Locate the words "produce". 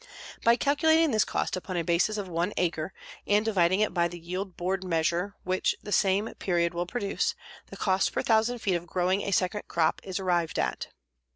6.87-7.35